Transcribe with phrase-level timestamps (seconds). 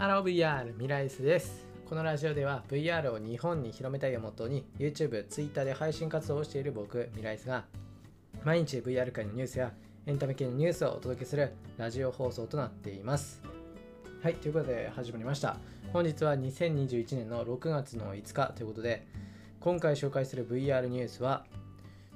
[0.00, 1.66] ハロー VR ミライスです。
[1.86, 7.66] このラジオでは VR を日本に広めたいをモットーに YouTube、Twitter で配信活動をしている僕ミライスが
[8.42, 9.74] 毎日 VR 界のニュースや
[10.06, 13.42] エンタメ系のニュースをお届けするラジオ放送となっています。
[14.22, 15.58] はいということで始まりました。
[15.92, 19.06] 本日は2021年の6月の5日ということで
[19.60, 21.44] 今回紹介する VR ニュースは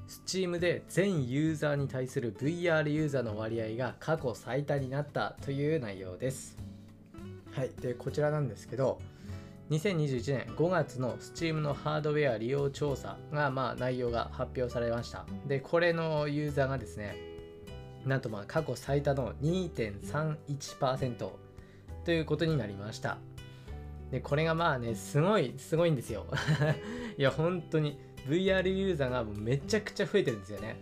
[0.09, 6.56] Steam で全ユーザーに対する VR ユーザーの割合が過去最多になったという内容です。
[7.54, 8.98] はいでこちらなんですけど
[9.70, 15.24] 2021年5月の Steam のハードウェア利用調査が、まあ、内容が発表されました。
[15.46, 17.16] でこれのユーザーがですね
[18.04, 21.30] なんとまあ過去最多の2.31%
[22.04, 23.18] ということになりました。
[24.10, 26.27] でこれがまあねすごいすごいんですよ。
[27.16, 30.77] いや本当に VR ユーザーがめちゃくちゃ増えてるんですよね。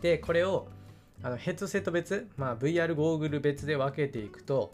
[0.00, 0.68] でこれを
[1.22, 4.72] あのヘッドセット別、まあ、VR ゴーグル別で分けていくと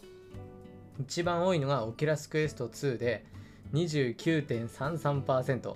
[1.00, 3.24] 一番多いのがオキュラスクエスト2で
[3.72, 5.74] 29.33%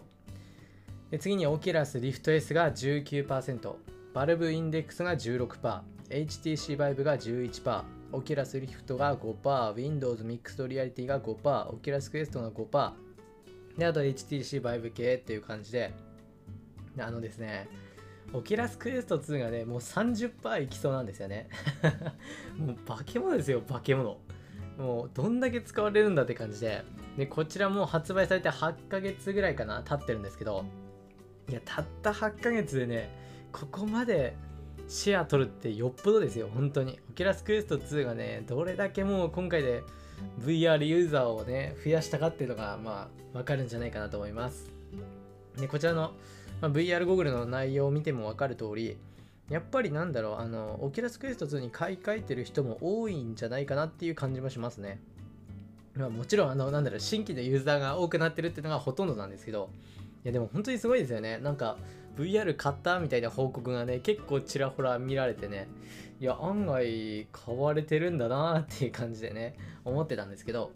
[1.10, 3.74] で次にオキュラスリフト S が19%
[4.12, 12.92] バルブインデックスが 16%HTC バイブが11%オキュラスリフトが5%、Windows ミックスドリアリティが5%、オキュラスクエストが5%、
[13.76, 15.92] で、あと HTC バイブ系っていう感じで、
[16.96, 17.66] あのですね、
[18.32, 21.48] オキュラスクエスト2がね、もう30%いきそうなんですよね。
[22.56, 24.16] もう化け物ですよ、化け物。
[24.78, 26.84] もうどんだけ使われるんだって感じで、
[27.16, 30.64] で、こちらも発売されて8ヶ月ぐらいかな、経ってるんですけど、
[31.48, 33.10] いや、たった8ヶ月でね、
[33.52, 34.34] ここまで
[34.88, 36.98] シェア取るってよっぽどですよ、本当に。
[37.10, 39.82] オキュラスクエスト2がね、どれだけもう今回で
[40.40, 44.70] VR ユーザーをね、増やしたかっていうのが、まあ、わかるんじゃないかなと思います。
[45.56, 46.12] で、こちらの、
[46.60, 48.96] まあ、VR ゴーグルの内容を見てもわかる通り、
[49.50, 55.00] やっぱりなんだろう、あの、オキュラスクエスト2に買い替えてる人も多いんじゃないかなっていう感じもしますね。
[55.94, 59.70] まあ、もちろん、あの、なんだろう、新規のユーザーが多くなってるっていうのがほとんどなんですけど、
[60.24, 61.38] いや、でも本当にすごいですよね。
[61.38, 61.76] なんか、
[62.16, 65.68] VR 買ったみたいな報告がね、結構ちらほら見られてね、
[66.20, 70.72] いや、案外買われてるんだなっていう感じでね、思ってたんですけど、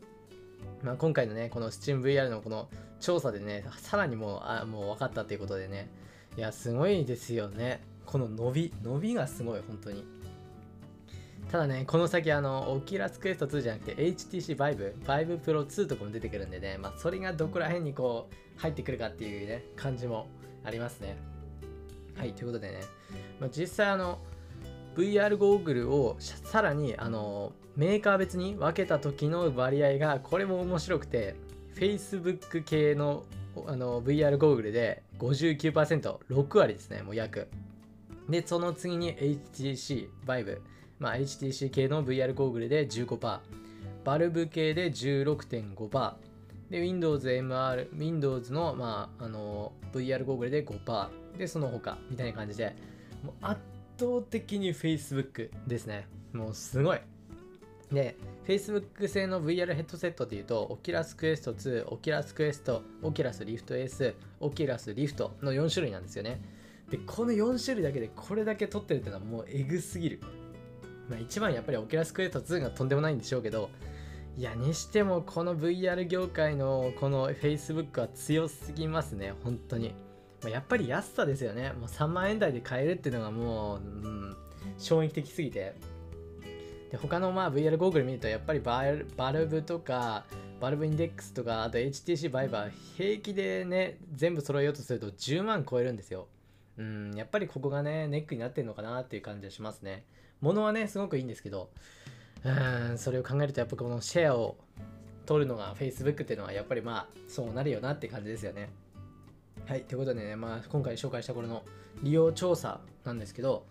[0.82, 2.68] まあ、今回のね、この SteamVR のこの
[3.00, 5.88] 調査でね、さらにもう、あもう分かったということでね、
[6.36, 7.80] いや、すごいですよね。
[8.10, 10.02] この伸び、伸びがすごい、本当に。
[11.52, 20.26] ただね、この先、あの、オキラスクエスト2じゃなくて HTC Vive、Vive Pro 2とかも出てくるんでね、まあ、それがどこら辺にこう、入ってくるかっていうね、感じも
[20.64, 21.18] ありますね。
[22.16, 22.80] はい、ということでね、
[23.40, 24.18] まあ、実際あの、
[24.96, 31.36] VR ゴーグルをさらにあのメーカー別に分けた時の割合がこれも面白くて
[31.76, 33.22] Facebook 系の
[33.66, 37.48] あの VR ゴーグルで 59%6 割ですねもう約
[38.28, 40.60] でその次に HTC Vive
[40.98, 43.40] まあ HTC 系の VR ゴーグルで15%
[44.04, 46.14] バルブ系で16.5%
[46.70, 52.74] で Windows MR Windows の,、まあ、あの VR ゴーグルで5%でその他みたいな感じで
[53.22, 53.60] もう圧
[53.98, 57.00] 倒的に Facebook ですねもうすごい
[57.92, 66.40] で、Facebook 製の VR ヘッドセットでいうと、Oculus Quest 2、Oculus Quest、Oculus Rift S、Oculus Rift の4種類なんですよね。
[66.90, 70.20] で、この4種類だけでこれだけ取ってるっていうのはもうエグすぎる。
[71.08, 73.70] まあ一番やっぱり Oculus Quest 2がとんでもないんでしょうけど、
[74.36, 79.94] いや、にしてもこの VR 業界のこの Facebook は強すぎますね、本当に。
[80.42, 81.72] まあ、やっぱり安さですよね。
[81.72, 84.36] もう3万円台で買えるっていうのがもう、うん、
[84.78, 85.74] 衝撃的すぎて。
[86.90, 90.24] で他のまあ VR ゴーグル見るとやっぱりバルブとか
[90.60, 96.28] バルブインデックスとかあと HTC バイバー平気でね全部揃えようとすると10万超えるんですよ
[96.78, 100.04] うんやっぱりここがねネックになってるのかなっていう感じがしますね
[100.40, 101.70] 物はねすごくいいんですけど
[102.44, 104.56] うんそれを考えるとやっぱこのシェアを
[105.26, 108.70] 取るのが Facebook っていうのはやっぱりまあそうなるよなって感じですよね
[109.66, 111.64] はいということでねまあ今回紹介したこれの
[112.02, 113.66] 利用調査なんですけど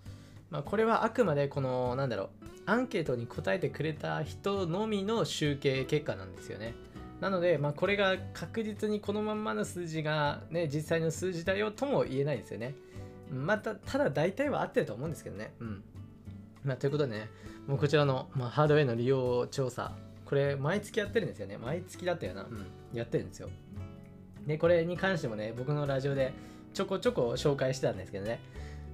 [0.50, 2.29] まあ、これはあくまでこのなんだろう
[2.66, 6.76] アンケートに答えてくれた人のみの集計結果なんですよね。
[7.22, 12.76] なので、まあ、これが確実にこのまんまの数字が、ね、実際の数字だよとも言えないですよね。
[13.32, 15.53] また、ただ大体は合ってると思うんですけどね。
[15.59, 15.84] うん。
[16.64, 17.29] まあ、ということでね、
[17.68, 19.96] もうこちらの、まあ、ハードウェアの利用調査、
[20.26, 21.58] これ毎月やってるんですよね。
[21.58, 22.44] 毎月だったよな。
[22.44, 22.66] うん。
[22.94, 23.50] やってるんですよ。
[24.46, 26.34] で、これに関してもね、僕のラジオで
[26.74, 28.40] ちょこちょこ紹介してたんですけどね。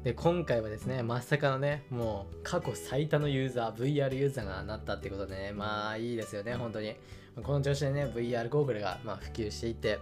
[0.04, 6.96] で今回はですねまさかのねもう過去最多のユーザー VR ユーザーがなったってことでねまあいいですよね本当に
[7.42, 10.00] この調子でね VR ゴーグルがまあ普及していって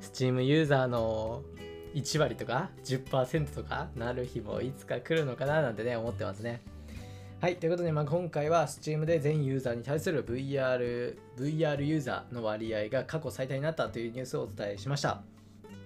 [0.00, 1.42] Steam ユーザーの
[1.94, 6.60] 1割とか10%とかなる日もいつか来るのかななんてね思ってますね
[7.40, 15.22] はい、ということで、まあ、今回は Steam で全ユーザーに対する VR, VR ユーザーの割合が過去最多になったというニュースをお伝えしました。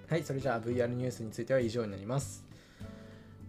[0.08, 2.46] はい、それじゃあ VR ニュースについては以上になります。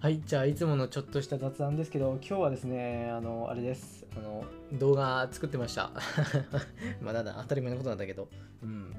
[0.01, 4.05] はい、じゃあいつものちょっとした雑談ですけど、今日はですね、あの、あれです。
[4.17, 5.91] あの、動画作ってました。
[7.00, 8.27] まあ、なんだん、当たり前のことなんだけど。
[8.63, 8.94] うん。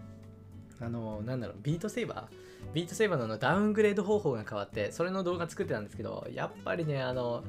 [0.80, 2.74] あの、なんだろう、ビートセイバー？
[2.74, 7.44] ビートセイバーののダウングレード方法が変わって、それの動画作ってたんですけど、やっぱりね、あの、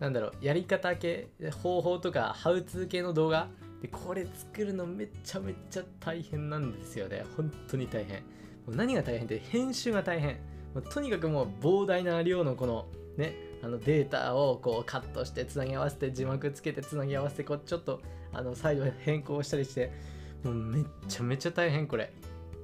[0.00, 1.28] なんだろう、やり方系、
[1.62, 3.48] 方法とか、ハウツー系の動画、
[3.82, 7.24] でこれ作るのめちゃめちゃ大変なんですよね。
[7.36, 8.22] 本当に大変。
[8.66, 10.36] もう何が大変って、編集が大変。
[10.74, 12.86] もうとにかくもう膨大な量のこの、
[13.16, 19.92] ね、あのデータをこうカットしてつなぎ合わせて字幕つけてつなぎ合わせてこうちょっとあの再度変更したりして
[20.42, 22.12] もうめっちゃめちゃ大変これ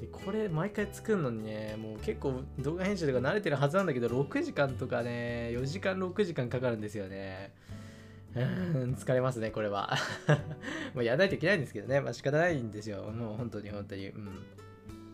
[0.01, 7.53] でこれ毎回作るのにねもう結構動画編集とか慣れてるはずなんだけど6時間とかね4時間6時間かかるんですよね。
[8.35, 9.97] うん疲れますねこれは。
[10.95, 12.01] まあやらないといけないんですけどね。
[12.01, 13.03] まあ仕方ないんですよ。
[13.03, 14.09] もう本当に本当に。
[14.09, 14.25] うん。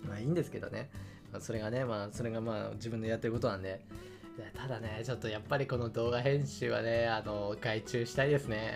[0.06, 0.90] まあいいんですけどね、
[1.32, 3.80] まあ、それがねまあそれがまあ自分でやってることなんで。
[4.54, 8.74] ただねちょっとやっぱりこの動画編集はねあの外注したいですね。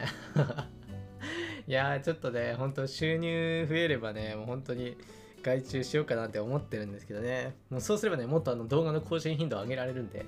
[1.68, 4.96] いやーちょっとね本当収入増えればねもう本当に
[5.42, 10.26] 外注しようかなって思ってるんですけどねもうそうすればねもっとあの動画の更新頻度を上げられるんで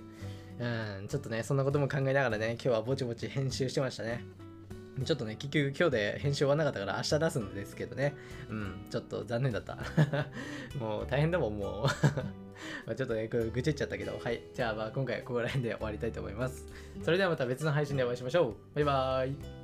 [0.58, 4.24] うんちょっとねそんなことも考えながらね今日はぼちぼち編集してましたね
[5.04, 8.14] ちょっとね、結局今日で編集終わんなかったから明日出すんですけどね。
[8.50, 9.78] うん、ちょっと残念だった。
[10.78, 11.86] もう大変だもん、もう。
[12.86, 14.42] まちょっとね、愚痴っちゃったけど、はい。
[14.54, 16.66] じゃあまあ今回はここら辺で終わりたいと思います。
[17.02, 18.54] それではまた別の配信でお会いしましょう。
[18.74, 19.61] バイバーイ。